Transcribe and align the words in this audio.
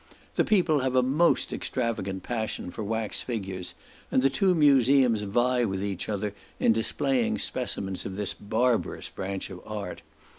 The 0.33 0.43
people 0.43 0.79
have 0.79 0.95
a 0.95 1.03
most 1.03 1.53
extravagant 1.53 2.23
passion 2.23 2.71
for 2.71 2.83
wax 2.83 3.21
figures, 3.21 3.75
and 4.09 4.23
the 4.23 4.31
two 4.31 4.55
museums 4.55 5.21
vie 5.21 5.63
with 5.63 5.83
each 5.83 6.09
other 6.09 6.33
in 6.59 6.73
displaying 6.73 7.37
specimens 7.37 8.03
of 8.03 8.15
this 8.15 8.33
barbarous 8.33 9.09
branch 9.09 9.51
of 9.51 9.61
art. 9.63 10.01